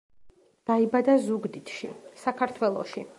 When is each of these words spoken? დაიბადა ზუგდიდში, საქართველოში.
დაიბადა 0.69 1.17
ზუგდიდში, 1.27 1.91
საქართველოში. 2.25 3.09